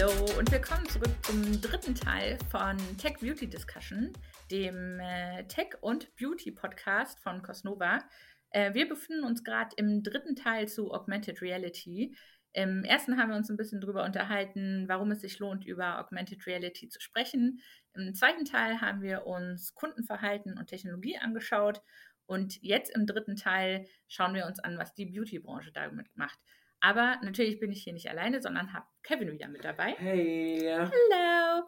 [0.00, 4.12] Hallo und willkommen zurück zum dritten Teil von Tech Beauty Discussion,
[4.48, 8.04] dem äh, Tech und Beauty Podcast von Cosnova.
[8.50, 12.14] Äh, wir befinden uns gerade im dritten Teil zu Augmented Reality.
[12.52, 16.46] Im ersten haben wir uns ein bisschen darüber unterhalten, warum es sich lohnt, über Augmented
[16.46, 17.60] Reality zu sprechen.
[17.94, 21.82] Im zweiten Teil haben wir uns Kundenverhalten und Technologie angeschaut.
[22.26, 26.38] Und jetzt im dritten Teil schauen wir uns an, was die Beauty-Branche damit macht.
[26.80, 29.94] Aber natürlich bin ich hier nicht alleine, sondern habe Kevin wieder mit dabei.
[29.98, 30.62] Hey.
[30.68, 31.66] Hallo.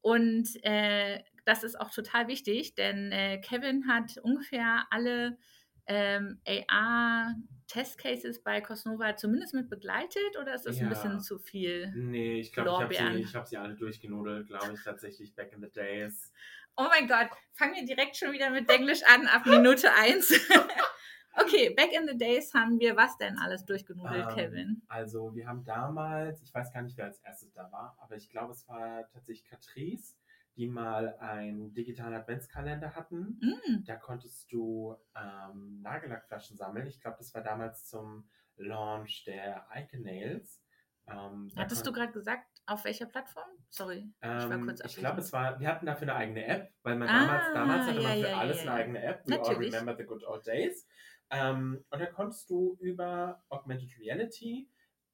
[0.00, 5.38] Und äh, das ist auch total wichtig, denn äh, Kevin hat ungefähr alle
[5.86, 10.84] ähm, AR-Testcases bei Cosnova zumindest mit begleitet oder ist das Ja.
[10.84, 11.92] ein bisschen zu viel?
[11.96, 15.52] Nee, ich glaube, ich habe sie, ich hab sie alle durchgenudelt, glaube ich, tatsächlich back
[15.52, 16.32] in the days.
[16.76, 20.48] Oh mein Gott, fangen wir direkt schon wieder mit Englisch an, ab Minute 1.
[21.40, 24.82] okay, back in the days haben wir was denn alles durchgenudelt, Ähm, Kevin?
[24.88, 28.28] Also, wir haben damals, ich weiß gar nicht, wer als erstes da war, aber ich
[28.30, 30.16] glaube, es war tatsächlich Catrice,
[30.56, 33.38] die mal einen digitalen Adventskalender hatten.
[33.40, 36.86] Mm, Da konntest du ähm, Nagellackflaschen sammeln.
[36.88, 40.60] Ich glaube, das war damals zum Launch der Icon Nails.
[41.06, 43.46] Ähm, hattest du gerade gesagt, auf welcher Plattform?
[43.70, 45.26] Sorry, ich war Ähm, kurz ich glaube, abwesend.
[45.26, 48.08] es war, wir hatten dafür eine eigene App, weil man Ah, damals, damals hatte ja,
[48.08, 49.22] man für ja, alles ja, eine eigene App.
[49.26, 49.72] We all Natürlich.
[49.72, 50.86] remember the good old days.
[51.30, 54.68] Ähm, und da konntest du über Augmented Reality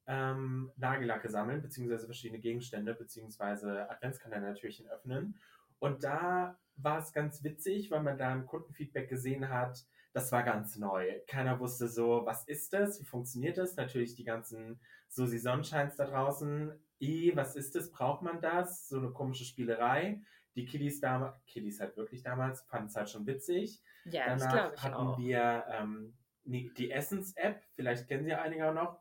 [0.07, 5.39] ähm, Nagellacke sammeln, beziehungsweise verschiedene Gegenstände, beziehungsweise Adventskalendertürchen öffnen.
[5.79, 10.45] Und da war es ganz witzig, weil man da im Kundenfeedback gesehen hat, das war
[10.45, 11.21] ganz neu.
[11.27, 13.77] Keiner wusste so, was ist das, wie funktioniert das?
[13.77, 16.73] Natürlich die ganzen Susi Sonnenscheins da draußen.
[17.01, 17.91] I, was ist das?
[17.91, 18.89] Braucht man das?
[18.89, 20.21] So eine komische Spielerei.
[20.55, 23.83] Die Kiddies damals, Kiddies halt wirklich damals, fanden es halt schon witzig.
[24.05, 25.19] Ja, das Danach glaube ich hatten auch.
[25.19, 29.00] wir ähm, die die Essence-App, vielleicht kennen sie einige auch noch.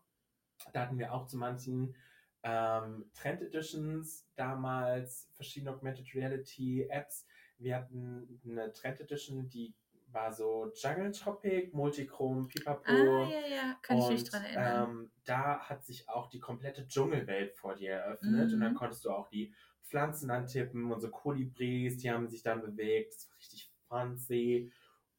[0.71, 1.95] Da hatten wir auch zu manchen
[2.43, 7.25] ähm, Trend Editions damals verschiedene Augmented Reality Apps.
[7.57, 9.75] Wir hatten eine Trend Edition, die
[10.07, 13.25] war so Jungle Topic, Multichrom, Pipapo.
[13.25, 14.83] Ah, ja, ja, kann ich mich Und, dran erinnern.
[14.83, 18.77] Ähm, da hat sich auch die komplette Dschungelwelt vor dir eröffnet und dann Mhm.
[18.77, 23.13] konntest du auch die Pflanzen antippen und so Kolibris, die haben sich dann bewegt.
[23.15, 24.71] Das war richtig fancy.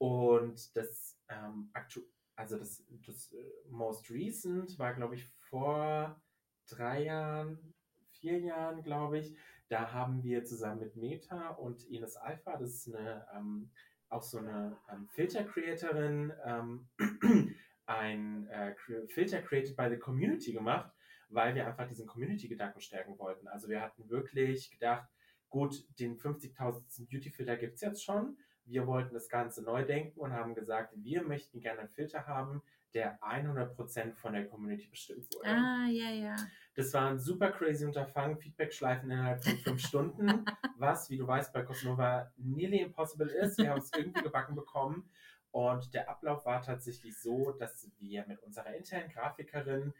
[0.04, 2.02] Und das ähm, aktu
[2.36, 3.36] also das, das äh,
[3.70, 6.20] most recent war, glaube ich, vor
[6.68, 7.72] drei Jahren,
[8.10, 9.34] vier Jahren, glaube ich.
[9.68, 13.70] Da haben wir zusammen mit Meta und Ines Alpha, das ist eine ähm,
[14.10, 16.86] auch so eine ähm, Filter-Creatorin, ähm,
[17.86, 18.74] ein äh,
[19.08, 20.92] Filter created by the Community gemacht,
[21.30, 23.48] weil wir einfach diesen Community-Gedanken stärken wollten.
[23.48, 25.08] Also wir hatten wirklich gedacht,
[25.48, 27.08] gut, den 50.000.
[27.08, 28.36] Beauty-Filter gibt es jetzt schon.
[28.66, 32.62] Wir wollten das Ganze neu denken und haben gesagt, wir möchten gerne einen Filter haben,
[32.94, 35.48] der 100% von der Community bestimmt wurde.
[35.48, 36.36] Ah, ja, ja.
[36.74, 40.44] Das war ein super crazy Unterfangen, Feedback-Schleifen innerhalb von fünf Stunden,
[40.76, 43.58] was, wie du weißt, bei Cosnova nearly impossible ist.
[43.58, 45.08] Wir haben es irgendwie gebacken bekommen.
[45.50, 49.94] Und der Ablauf war tatsächlich so, dass wir mit unserer internen Grafikerin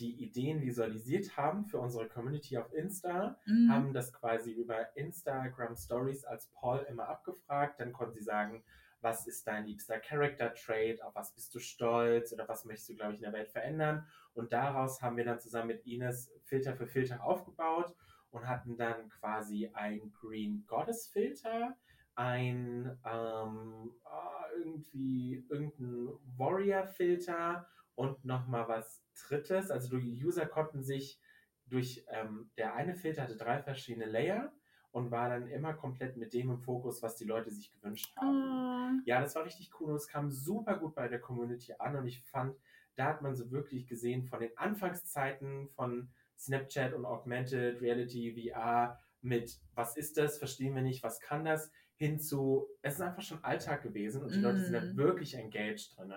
[0.00, 3.70] die Ideen visualisiert haben für unsere Community auf Insta, Mhm.
[3.70, 7.78] haben das quasi über Instagram Stories als Poll immer abgefragt.
[7.80, 8.64] Dann konnten sie sagen,
[9.02, 12.94] was ist dein liebster Character Trait, auf was bist du stolz oder was möchtest du,
[12.96, 14.06] glaube ich, in der Welt verändern.
[14.34, 17.94] Und daraus haben wir dann zusammen mit Ines Filter für Filter aufgebaut
[18.30, 21.76] und hatten dann quasi ein Green Goddess Filter,
[22.14, 27.66] ein ähm, ah, irgendwie irgendein Warrior Filter
[28.00, 29.70] und nochmal was Drittes.
[29.70, 31.20] Also die User konnten sich
[31.66, 34.54] durch, ähm, der eine Filter hatte drei verschiedene Layer
[34.90, 38.98] und war dann immer komplett mit dem im Fokus, was die Leute sich gewünscht haben.
[38.98, 39.02] Oh.
[39.04, 42.06] Ja, das war richtig cool und es kam super gut bei der Community an und
[42.06, 42.56] ich fand,
[42.96, 48.98] da hat man so wirklich gesehen von den Anfangszeiten von Snapchat und Augmented Reality VR
[49.20, 53.22] mit was ist das, verstehen wir nicht, was kann das, hin zu, es ist einfach
[53.22, 54.96] schon Alltag gewesen und die Leute sind da Mm.
[54.96, 56.14] wirklich engaged drin.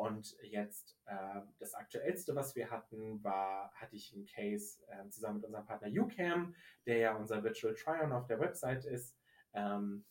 [0.00, 5.36] Und jetzt äh, das aktuellste, was wir hatten, war, hatte ich einen Case äh, zusammen
[5.36, 6.54] mit unserem Partner UCAM,
[6.86, 9.14] der ja unser Virtual Try-On auf der Website ist.
[9.52, 10.06] Ähm,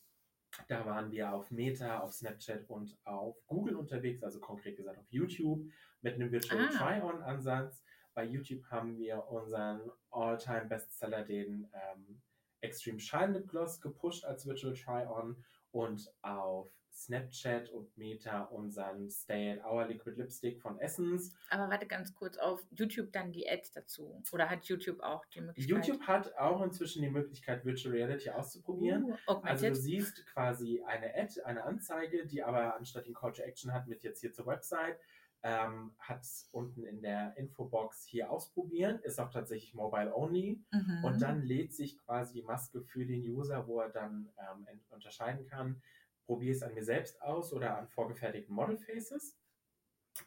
[0.68, 5.10] da waren wir auf Meta, auf Snapchat und auf Google unterwegs, also konkret gesagt auf
[5.10, 5.68] YouTube
[6.02, 6.70] mit einem Virtual Ah.
[6.70, 7.82] Try-On-Ansatz.
[8.14, 12.22] Bei YouTube haben wir unseren All-Time-Bestseller, den ähm,
[12.60, 19.52] Extreme Shine Lip Gloss, gepusht als Virtual Try-On und auf Snapchat und Meta unseren Stay
[19.52, 21.34] at Our Liquid Lipstick von Essence.
[21.50, 24.22] Aber warte ganz kurz auf YouTube dann die Ads dazu.
[24.32, 25.86] Oder hat YouTube auch die Möglichkeit?
[25.86, 29.04] YouTube hat auch inzwischen die Möglichkeit, Virtual Reality auszuprobieren.
[29.04, 29.70] Uh, Also augmented.
[29.70, 33.86] du siehst quasi eine Ad, eine Anzeige, die aber anstatt den Call to Action hat
[33.86, 34.98] mit jetzt hier zur Website,
[35.42, 41.02] ähm, hat unten in der Infobox hier ausprobieren, ist auch tatsächlich mobile only Mhm.
[41.04, 45.46] und dann lädt sich quasi die Maske für den User, wo er dann ähm, unterscheiden
[45.46, 45.80] kann,
[46.30, 49.36] probiere es an mir selbst aus oder an vorgefertigten Model Faces.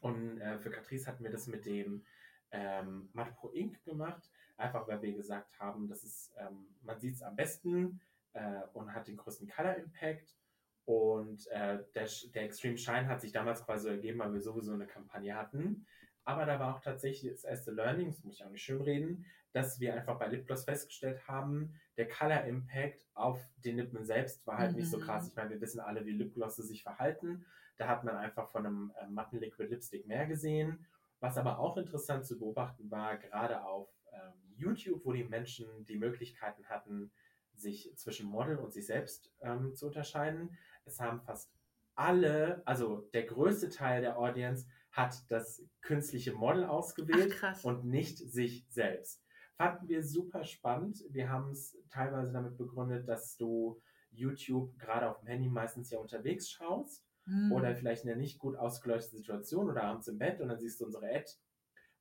[0.01, 2.03] Und äh, für Catrice hatten wir das mit dem
[2.51, 7.15] ähm, Matte Pro Ink gemacht, einfach weil wir gesagt haben, das ist, ähm, man sieht
[7.15, 8.01] es am besten
[8.33, 10.35] äh, und hat den größten Color Impact.
[10.83, 14.73] Und äh, der, der Extreme Shine hat sich damals quasi so ergeben, weil wir sowieso
[14.73, 15.87] eine Kampagne hatten.
[16.25, 19.25] Aber da war auch tatsächlich das erste Learning, das muss ich auch nicht schön reden,
[19.51, 24.57] dass wir einfach bei Lipgloss festgestellt haben, der Color Impact auf den Lippen selbst war
[24.57, 25.01] halt nicht so Mhm.
[25.01, 25.27] krass.
[25.27, 27.45] Ich meine, wir wissen alle, wie Lipglosse sich verhalten.
[27.77, 30.85] Da hat man einfach von einem äh, matten Liquid Lipstick mehr gesehen.
[31.19, 35.97] Was aber auch interessant zu beobachten war, gerade auf ähm, YouTube, wo die Menschen die
[35.97, 37.11] Möglichkeiten hatten,
[37.53, 40.57] sich zwischen Model und sich selbst ähm, zu unterscheiden.
[40.85, 41.51] Es haben fast
[41.95, 47.65] alle, also der größte Teil der Audience hat das künstliche Model Ach, ausgewählt krass.
[47.65, 49.21] und nicht sich selbst.
[49.57, 51.03] Fanden wir super spannend.
[51.09, 53.81] Wir haben es teilweise damit begründet, dass du
[54.11, 57.53] YouTube gerade auf dem Handy meistens ja unterwegs schaust Hm.
[57.53, 60.81] oder vielleicht in einer nicht gut ausgeleuchteten Situation oder abends im Bett und dann siehst
[60.81, 61.25] du unsere Ad.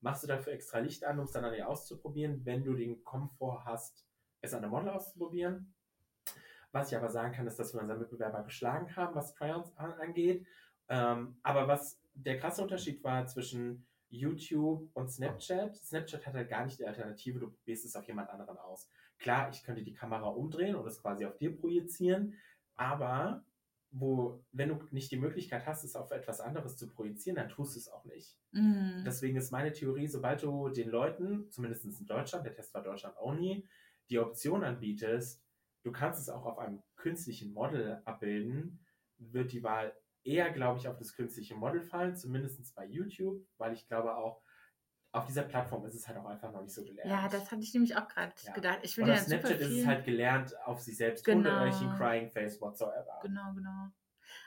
[0.01, 3.05] Machst du dafür extra Licht an, um es dann an dir auszuprobieren, wenn du den
[3.05, 4.05] Komfort hast,
[4.41, 5.75] es an einem Model auszuprobieren.
[6.73, 9.93] Was ich aber sagen kann, ist, dass wir unseren Mitbewerber geschlagen haben, was Try-Ons an-
[9.93, 10.45] angeht.
[10.89, 16.65] Ähm, aber was der krasse Unterschied war zwischen YouTube und Snapchat, Snapchat hat halt gar
[16.65, 18.89] nicht die Alternative, du probierst es auf jemand anderen aus.
[19.19, 22.35] Klar, ich könnte die Kamera umdrehen und es quasi auf dir projizieren,
[22.75, 23.45] aber
[23.91, 27.75] wo, wenn du nicht die Möglichkeit hast, es auf etwas anderes zu projizieren, dann tust
[27.75, 28.39] du es auch nicht.
[28.53, 29.03] Mhm.
[29.05, 33.17] Deswegen ist meine Theorie, sobald du den Leuten, zumindest in Deutschland, der Test war Deutschland
[33.19, 33.69] only,
[34.09, 35.43] die Option anbietest,
[35.83, 38.85] du kannst es auch auf einem künstlichen Model abbilden,
[39.19, 43.73] wird die Wahl eher, glaube ich, auf das künstliche Model fallen, zumindest bei YouTube, weil
[43.73, 44.43] ich glaube auch,
[45.15, 47.11] auf dieser Plattform ist es halt auch einfach noch nicht so gelernt.
[47.11, 48.53] ja, das hatte ich nämlich auch gerade Ja.
[48.55, 48.79] gedacht.
[48.83, 51.41] Ich finde ja Snapchat ist es halt gelernt auf sich selbst, Genau.
[51.41, 53.21] ohne irgendwelchen Crying Face whatsoever.
[53.23, 53.89] Genau, genau.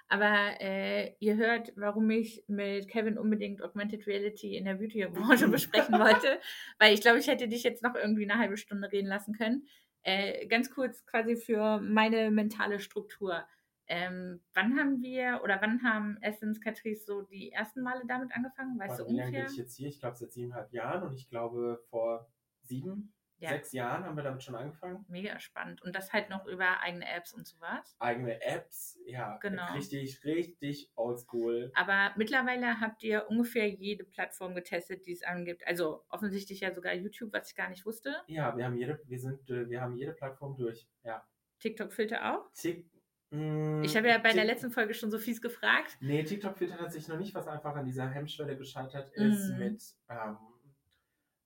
[0.07, 5.99] Aber äh, ihr hört, warum ich mit Kevin unbedingt Augmented Reality in der Beauty-Branche besprechen
[5.99, 6.39] wollte,
[6.79, 9.67] weil ich glaube, ich hätte dich jetzt noch irgendwie eine halbe Stunde reden lassen können.
[10.03, 13.45] Äh, ganz kurz quasi für meine mentale Struktur.
[13.87, 18.79] Ähm, wann haben wir oder wann haben Essence Catrice so die ersten Male damit angefangen?
[18.79, 19.43] Weißt Warte, du wie lange ungefähr?
[19.45, 19.89] bin ich jetzt hier?
[19.89, 22.27] Ich glaube seit siebeneinhalb Jahren und ich glaube vor
[22.63, 23.49] sieben, Ja.
[23.49, 25.05] sechs Jahren haben wir damit schon angefangen.
[25.07, 25.81] Mega spannend.
[25.83, 27.95] Und das halt noch über eigene Apps und sowas.
[27.99, 29.73] Eigene Apps, ja, Genau.
[29.73, 31.71] richtig, richtig oldschool.
[31.75, 35.67] Aber mittlerweile habt ihr ungefähr jede Plattform getestet, die es angibt.
[35.67, 38.15] Also offensichtlich ja sogar YouTube, was ich gar nicht wusste.
[38.27, 40.87] Ja, wir haben jede, wir sind, äh, wir haben jede Plattform durch.
[41.03, 41.23] Ja.
[41.59, 42.51] TikTok-Filter auch.
[42.53, 42.89] Tick,
[43.31, 45.97] Ich habe ja bei der letzten Folge schon so fies gefragt.
[45.99, 49.57] Nee, TikTok-Filter hat sich noch nicht, was einfach an dieser Hemmschwelle gescheitert ist, Mhm.
[49.59, 50.37] mit ähm,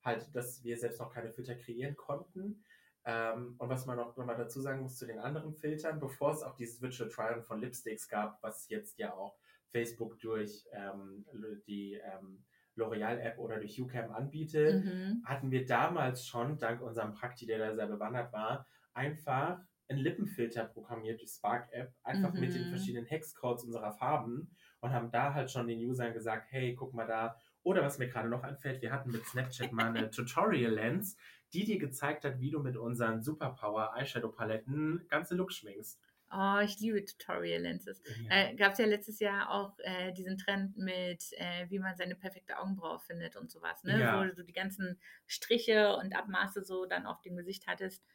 [0.04, 2.64] halt, dass wir selbst noch keine Filter kreieren konnten.
[3.06, 6.44] Ähm, und was man noch nochmal dazu sagen muss zu den anderen Filtern, bevor es
[6.44, 9.38] auch dieses Virtual Try-On von Lipsticks gab, was jetzt ja auch
[9.72, 11.26] Facebook durch ähm,
[11.66, 12.44] die ähm,
[12.76, 15.24] L'Oreal-App oder durch UCAM anbietet, Mhm.
[15.26, 19.60] hatten wir damals schon, dank unserem Prakti, der da sehr bewandert war, einfach
[19.90, 22.70] einen Lippenfilter programmiert durch Spark-App, einfach mit den Mhm.
[22.70, 27.08] verschiedenen Hexcodes unserer Farben und haben da halt schon den Usern gesagt, hey, guck mal
[27.08, 27.36] da.
[27.64, 31.18] Oder was mir gerade noch anfällt, wir hatten mit Snapchat mal eine Tutorial-Lens,
[31.54, 36.00] die dir gezeigt hat, wie du mit unseren Superpower Eyeshadow-Paletten ganze Look schminkst.
[36.32, 38.04] Oh, ich liebe Tutorial Lenses.
[38.30, 38.36] Ja.
[38.52, 42.14] Äh, Gab es ja letztes Jahr auch äh, diesen Trend mit, äh, wie man seine
[42.16, 44.00] perfekte Augenbraue findet und sowas, ne?
[44.00, 44.20] Ja.
[44.20, 48.06] Wo du die ganzen Striche und Abmaße so dann auf dem Gesicht hattest.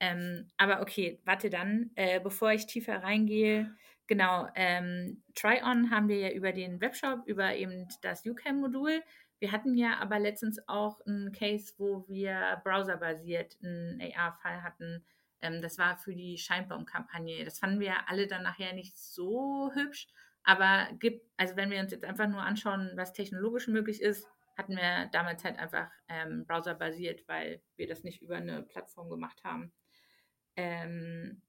[0.00, 3.74] Ähm, aber okay, warte dann, äh, bevor ich tiefer reingehe.
[4.06, 9.02] Genau, ähm, Try-On haben wir ja über den Webshop, über eben das UCAM-Modul.
[9.38, 15.04] Wir hatten ja aber letztens auch einen Case, wo wir browserbasiert einen AR-Fall hatten.
[15.42, 17.44] Ähm, das war für die Scheinbaum-Kampagne.
[17.44, 20.08] Das fanden wir alle dann nachher nicht so hübsch.
[20.42, 24.26] Aber gibt, also wenn wir uns jetzt einfach nur anschauen, was technologisch möglich ist,
[24.56, 29.44] hatten wir damals halt einfach ähm, browserbasiert, weil wir das nicht über eine Plattform gemacht
[29.44, 29.72] haben.
[30.58, 31.42] Ähm,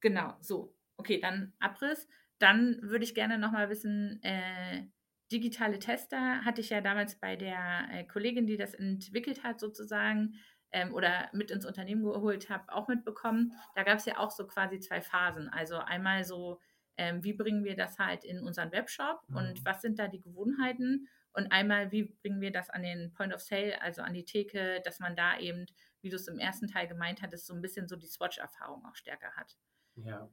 [0.00, 0.76] genau, so.
[0.96, 2.08] Okay, dann Abriss.
[2.38, 4.86] Dann würde ich gerne nochmal wissen, äh,
[5.32, 10.36] digitale Tester hatte ich ja damals bei der äh, Kollegin, die das entwickelt hat, sozusagen,
[10.72, 13.52] ähm, oder mit ins Unternehmen geholt habe, auch mitbekommen.
[13.74, 15.48] Da gab es ja auch so quasi zwei Phasen.
[15.48, 16.60] Also einmal so,
[16.96, 19.64] ähm, wie bringen wir das halt in unseren Webshop und Mhm.
[19.64, 21.08] was sind da die Gewohnheiten?
[21.38, 24.80] Und einmal, wie bringen wir das an den Point of Sale, also an die Theke,
[24.84, 25.66] dass man da eben,
[26.00, 28.96] wie du es im ersten Teil gemeint hattest, so ein bisschen so die Swatch-Erfahrung auch
[28.96, 29.56] stärker hat.
[29.94, 30.28] ja.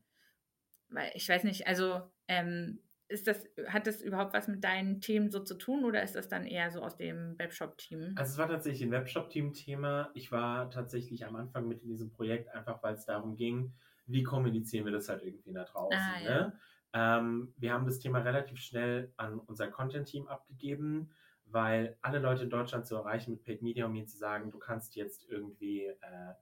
[0.89, 5.29] Weil ich weiß nicht, also ähm, ist das, hat das überhaupt was mit deinen Themen
[5.29, 8.15] so zu tun oder ist das dann eher so aus dem Webshop-Team?
[8.15, 10.09] Also es war tatsächlich ein Webshop-Team-Thema.
[10.15, 13.73] Ich war tatsächlich am Anfang mit in diesem Projekt, einfach weil es darum ging,
[14.07, 15.99] wie kommunizieren wir das halt irgendwie nach draußen.
[15.99, 16.29] Ah, ja.
[16.29, 16.59] ne?
[16.95, 21.11] Ähm, wir haben das Thema relativ schnell an unser Content-Team abgegeben,
[21.43, 24.57] weil alle Leute in Deutschland zu erreichen mit Paid Media, um ihnen zu sagen, du
[24.57, 26.33] kannst jetzt irgendwie äh,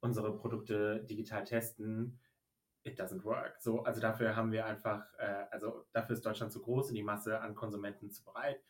[0.00, 2.20] unsere Produkte digital testen,
[2.84, 3.56] it doesn't work.
[3.60, 7.02] So, also dafür haben wir einfach, äh, also dafür ist Deutschland zu groß und die
[7.02, 8.62] Masse an Konsumenten zu breit.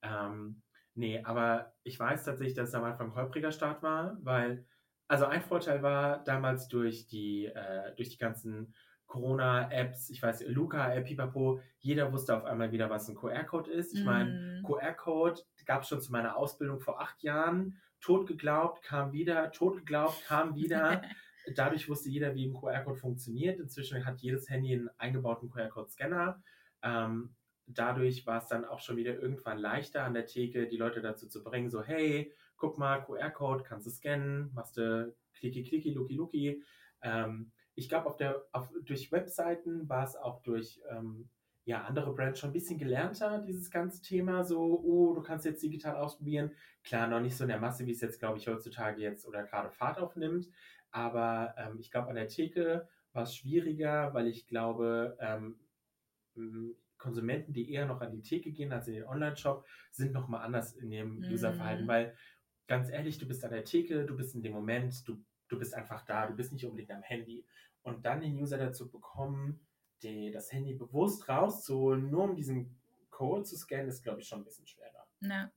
[0.00, 0.62] Ähm,
[0.94, 4.66] nee, aber ich weiß tatsächlich, dass es am Anfang ein holpriger Start war, weil,
[5.08, 8.74] also ein Vorteil war damals durch die, äh, durch die ganzen
[9.06, 13.94] Corona-Apps, ich weiß, Luca, App, Pipapo, jeder wusste auf einmal wieder, was ein QR-Code ist.
[13.94, 14.64] Ich meine, mm.
[14.64, 17.80] QR-Code gab es schon zu meiner Ausbildung vor acht Jahren.
[18.00, 21.02] Tot geglaubt, kam wieder, tot geglaubt, kam wieder.
[21.54, 23.60] Dadurch wusste jeder, wie ein QR-Code funktioniert.
[23.60, 26.42] Inzwischen hat jedes Handy einen eingebauten QR-Code-Scanner.
[26.82, 27.34] Ähm,
[27.66, 31.28] dadurch war es dann auch schon wieder irgendwann leichter an der Theke, die Leute dazu
[31.28, 36.14] zu bringen, so, hey, guck mal, QR-Code, kannst du scannen, machst du klicki, klicki, luki,
[36.14, 36.62] luki.
[37.02, 38.16] Ähm, ich glaube, auf
[38.52, 41.28] auf, durch Webseiten war es auch durch ähm,
[41.66, 44.44] ja, andere Brands schon ein bisschen gelernter, dieses ganze Thema.
[44.44, 46.52] So, oh, du kannst jetzt digital ausprobieren.
[46.84, 49.42] Klar, noch nicht so in der Masse, wie es jetzt, glaube ich, heutzutage jetzt oder
[49.42, 50.48] gerade Fahrt aufnimmt.
[50.92, 55.56] Aber ähm, ich glaube, an der Theke war es schwieriger, weil ich glaube, ähm,
[56.98, 60.72] Konsumenten, die eher noch an die Theke gehen als in den Online-Shop, sind nochmal anders
[60.74, 61.32] in ihrem mhm.
[61.32, 61.88] Userverhalten.
[61.88, 62.14] Weil
[62.68, 65.74] ganz ehrlich, du bist an der Theke, du bist in dem Moment, du, du bist
[65.74, 67.44] einfach da, du bist nicht unbedingt am Handy.
[67.82, 69.60] Und dann den User dazu bekommen,
[70.02, 72.76] die, das Handy bewusst rauszuholen, nur um diesen
[73.10, 75.06] Code zu scannen, ist, glaube ich, schon ein bisschen schwerer.
[75.20, 75.50] Ja,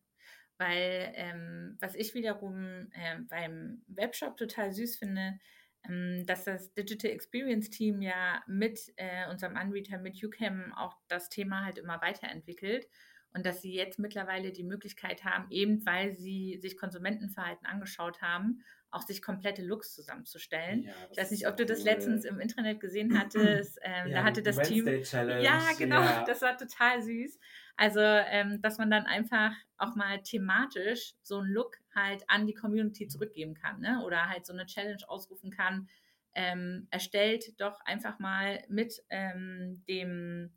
[0.57, 5.39] weil ähm, was ich wiederum äh, beim Webshop total süß finde,
[5.87, 11.29] ähm, dass das Digital Experience Team ja mit äh, unserem Anbieter, mit UCAM auch das
[11.29, 12.87] Thema halt immer weiterentwickelt
[13.33, 18.63] und dass sie jetzt mittlerweile die Möglichkeit haben, eben weil sie sich Konsumentenverhalten angeschaut haben
[18.91, 20.83] auch sich komplette Looks zusammenzustellen.
[20.83, 23.79] Ja, ich weiß nicht, ob du das letztens im Internet gesehen hattest.
[23.83, 24.87] Ähm, ja, da hatte das Team.
[24.87, 26.23] Ja, genau, ja.
[26.25, 27.39] das war total süß.
[27.77, 32.53] Also, ähm, dass man dann einfach auch mal thematisch so einen Look halt an die
[32.53, 34.01] Community zurückgeben kann, ne?
[34.05, 35.87] Oder halt so eine Challenge ausrufen kann.
[36.35, 40.51] Ähm, erstellt doch einfach mal mit ähm, dem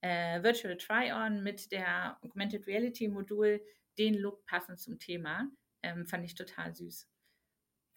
[0.00, 3.60] äh, Virtual Try-On, mit der Augmented Reality Modul
[3.98, 5.48] den Look passend zum Thema.
[5.82, 7.08] Ähm, fand ich total süß.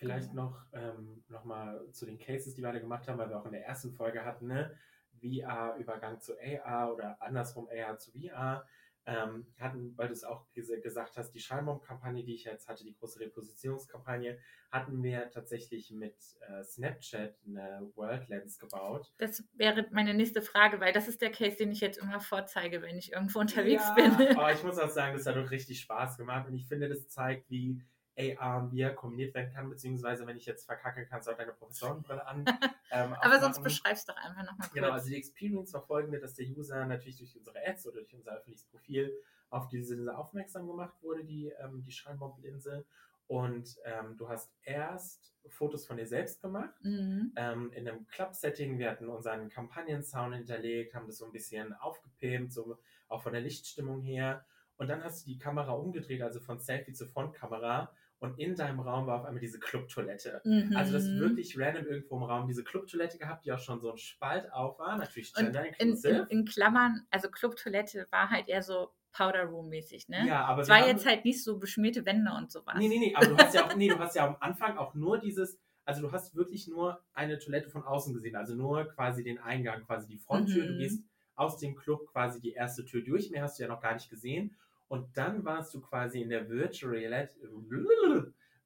[0.05, 0.43] Vielleicht genau.
[0.43, 3.45] noch, ähm, noch mal zu den Cases, die wir alle gemacht haben, weil wir auch
[3.45, 4.77] in der ersten Folge hatten, ne?
[5.21, 8.65] VR-Übergang zu AR oder andersrum AR zu VR.
[9.07, 12.95] Ähm, hatten, weil du es auch gesagt hast, die Schallbaum-Kampagne, die ich jetzt hatte, die
[12.95, 14.39] große Repositionierungskampagne,
[14.71, 19.13] hatten wir tatsächlich mit äh, Snapchat eine World Lens gebaut.
[19.19, 22.81] Das wäre meine nächste Frage, weil das ist der Case, den ich jetzt immer vorzeige,
[22.81, 24.37] wenn ich irgendwo unterwegs ja, bin.
[24.37, 27.07] Aber ich muss auch sagen, das hat doch richtig Spaß gemacht und ich finde, das
[27.07, 27.79] zeigt, wie
[28.17, 31.53] AR und VR kombiniert werden kann, beziehungsweise wenn ich jetzt verkacke, kannst du auch deine
[31.53, 32.45] Professorenbrille an.
[32.91, 34.69] Ähm, Aber sonst beschreibst doch einfach nochmal.
[34.73, 38.13] Genau, also die Experience war folgende, dass der User natürlich durch unsere Ads oder durch
[38.13, 39.11] unser öffentliches Profil
[39.49, 42.85] auf diese Linse aufmerksam gemacht wurde, die, ähm, die Scheinbaumlinse.
[43.27, 47.33] Und ähm, du hast erst Fotos von dir selbst gemacht, mhm.
[47.35, 48.77] ähm, in einem Club-Setting.
[48.77, 53.41] Wir hatten unseren Kampagnen-Sound hinterlegt, haben das so ein bisschen aufgepimpt, so auch von der
[53.41, 54.45] Lichtstimmung her.
[54.77, 57.91] Und dann hast du die Kamera umgedreht, also von Selfie zur Frontkamera
[58.25, 60.41] und in deinem Raum war auf einmal diese Clubtoilette.
[60.43, 60.75] Mhm.
[60.75, 63.97] Also das wirklich random irgendwo im Raum diese Clubtoilette gehabt, die auch schon so ein
[63.97, 65.65] Spalt auf war, natürlich gender.
[65.79, 70.27] In, in, in, Klammern, also Clubtoilette war halt eher so Powder Room mäßig, ne?
[70.27, 72.75] Ja, aber es war haben, jetzt halt nicht so beschmierte Wände und sowas.
[72.77, 74.93] Nee, nee, nee, aber du hast ja auch, nee, du hast ja am Anfang auch
[74.93, 79.23] nur dieses, also du hast wirklich nur eine Toilette von außen gesehen, also nur quasi
[79.23, 80.67] den Eingang, quasi die Fronttür, mhm.
[80.67, 81.03] du gehst
[81.35, 84.09] aus dem Club quasi die erste Tür durch, mehr hast du ja noch gar nicht
[84.09, 84.55] gesehen
[84.87, 87.39] und dann warst du quasi in der Virtual Reality,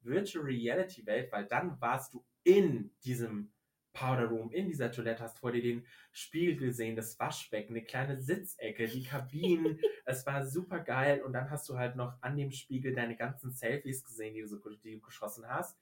[0.02, 3.50] Virtual Reality Welt, weil dann warst du in diesem
[3.92, 8.20] Powder Room, in dieser Toilette, hast vor dir den Spiegel gesehen, das Waschbecken, eine kleine
[8.20, 9.78] Sitzecke, die Kabinen.
[10.04, 11.22] es war super geil.
[11.22, 14.46] Und dann hast du halt noch an dem Spiegel deine ganzen Selfies gesehen, die du,
[14.46, 15.78] so, die du geschossen hast.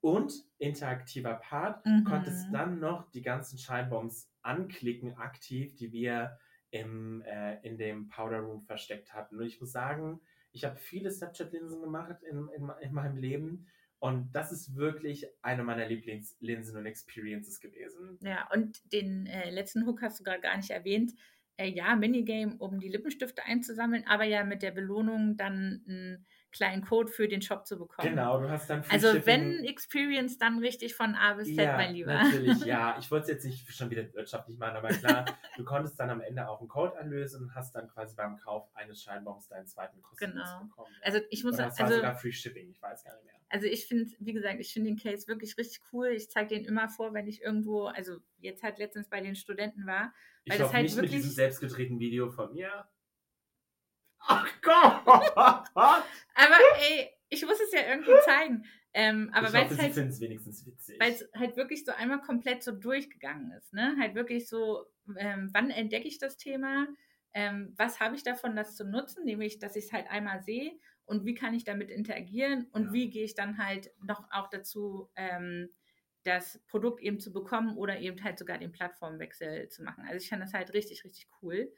[0.00, 2.04] Und interaktiver Part, mhm.
[2.04, 6.38] konntest dann noch die ganzen Scheinbombs anklicken aktiv, die wir
[6.70, 9.38] im, äh, in dem Powder Room versteckt hatten.
[9.38, 10.20] Und ich muss sagen,
[10.52, 13.66] ich habe viele Snapchat-Linsen gemacht in, in, in, meinem Leben.
[14.00, 18.18] Und das ist wirklich eine meiner Lieblingslinsen und Experiences gewesen.
[18.22, 21.12] Ja, und den äh, letzten Hook hast du gerade gar nicht erwähnt.
[21.56, 26.82] Äh, ja, Minigame, um die Lippenstifte einzusammeln, aber ja mit der Belohnung dann ein kleinen
[26.82, 28.08] Code für den Shop zu bekommen.
[28.08, 29.26] Genau, du hast dann Free Also Shipping.
[29.26, 32.12] wenn Experience, dann richtig von A bis Z, ja, mein Lieber.
[32.14, 32.96] natürlich, ja.
[32.98, 35.24] Ich wollte es jetzt nicht schon wieder wirtschaftlich machen, aber klar,
[35.56, 38.68] du konntest dann am Ende auch einen Code einlösen und hast dann quasi beim Kauf
[38.74, 40.64] eines Scheinbaums deinen zweiten kostenlos Genau.
[40.64, 40.94] bekommen.
[41.02, 43.34] Also ich muss Oder das war also, sogar Free Shipping, ich weiß gar nicht mehr.
[43.50, 46.08] also ich finde, wie gesagt, ich finde den Case wirklich richtig cool.
[46.08, 49.86] Ich zeige den immer vor, wenn ich irgendwo, also jetzt halt letztens bei den Studenten
[49.86, 50.12] war.
[50.44, 52.88] Ich Weil das hoffe halt nicht mit wirklich- diesem selbstgedrehten Video von mir.
[54.20, 55.06] Ach Gott!
[55.74, 58.64] Aber ey, ich muss es ja irgendwie zeigen.
[58.94, 60.98] Ähm, aber ich weil es halt finden es wenigstens witzig.
[60.98, 63.72] weil es halt wirklich so einmal komplett so durchgegangen ist.
[63.72, 63.96] Ne?
[64.00, 66.88] Halt wirklich so, ähm, wann entdecke ich das Thema?
[67.34, 69.24] Ähm, was habe ich davon, das zu nutzen?
[69.24, 70.72] Nämlich, dass ich es halt einmal sehe
[71.04, 72.92] und wie kann ich damit interagieren und Ja.
[72.92, 75.68] wie gehe ich dann halt noch auch dazu, ähm,
[76.24, 80.04] das Produkt eben zu bekommen oder eben halt sogar den Plattformwechsel zu machen.
[80.04, 81.72] Also ich fand das halt richtig, richtig cool.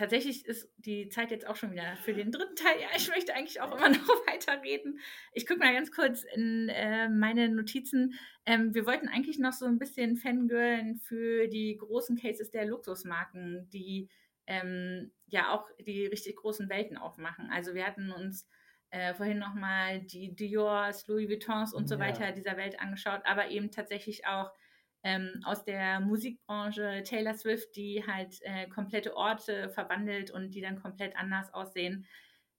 [0.00, 2.80] Tatsächlich ist die Zeit jetzt auch schon wieder für den dritten Teil.
[2.80, 4.98] Ja, ich möchte eigentlich auch immer noch weiterreden.
[5.34, 8.14] Ich gucke mal ganz kurz in äh, meine Notizen.
[8.46, 13.68] Ähm, wir wollten eigentlich noch so ein bisschen fangirlen für die großen Cases der Luxusmarken,
[13.74, 14.08] die
[14.46, 17.50] ähm, ja auch die richtig großen Welten aufmachen.
[17.52, 18.48] Also wir hatten uns
[18.88, 22.00] äh, vorhin nochmal die Diors, Louis Vuittons und so Ja.
[22.00, 24.50] weiter dieser Welt angeschaut, aber eben tatsächlich auch
[25.02, 30.80] ähm, aus der Musikbranche Taylor Swift, die halt äh, komplette Orte verwandelt und die dann
[30.80, 32.06] komplett anders aussehen.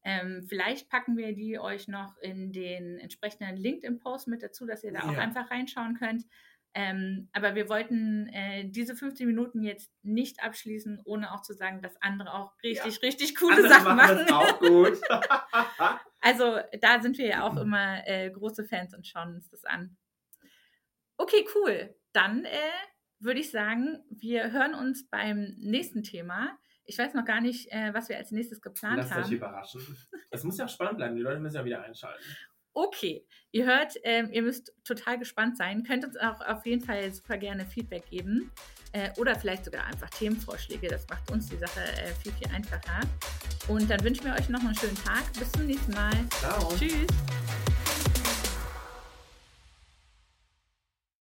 [0.03, 4.91] Ähm, vielleicht packen wir die euch noch in den entsprechenden LinkedIn-Post mit dazu, dass ihr
[4.91, 5.19] da auch Ja.
[5.19, 6.23] einfach reinschauen könnt.
[6.73, 11.81] Ähm, aber wir wollten äh, diese 15 Minuten jetzt nicht abschließen, ohne auch zu sagen,
[11.81, 14.31] dass andere auch richtig, richtig coole Andere Sachen machen machen.
[14.33, 14.99] auch gut.
[16.23, 19.97] Also da sind wir ja auch immer äh, große Fans und schauen uns das an.
[21.21, 21.93] Okay, cool.
[22.13, 22.49] Dann äh,
[23.19, 26.57] würde ich sagen, wir hören uns beim nächsten Thema.
[26.85, 29.31] Ich weiß noch gar nicht, äh, was wir als nächstes geplant Lasst euch haben.
[29.31, 29.97] überraschen.
[30.31, 31.15] Es muss ja auch spannend bleiben.
[31.15, 32.23] Die Leute müssen ja wieder einschalten.
[32.73, 35.83] Okay, ihr hört, ähm, ihr müsst total gespannt sein.
[35.83, 38.51] Könnt uns auch auf jeden Fall super gerne Feedback geben.
[38.93, 40.87] Äh, oder vielleicht sogar einfach Themenvorschläge.
[40.87, 43.01] Das macht uns die Sache äh, viel, viel einfacher.
[43.67, 45.31] Und dann wünschen wir euch noch einen schönen Tag.
[45.37, 46.13] Bis zum nächsten Mal.
[46.39, 46.73] Ciao.
[46.75, 47.07] Tschüss.